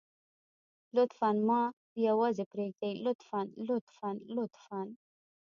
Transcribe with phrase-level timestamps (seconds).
[0.95, 1.61] لطفاً ما
[2.07, 4.81] يوازې پرېږدئ لطفاً لطفاً لطفاً.